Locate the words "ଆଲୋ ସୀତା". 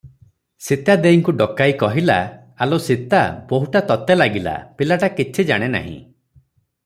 2.65-3.21